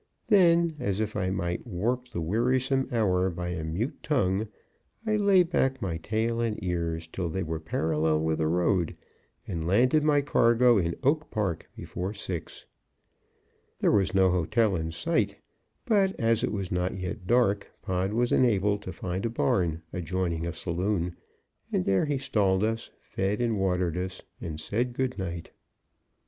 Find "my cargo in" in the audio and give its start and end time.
10.03-10.95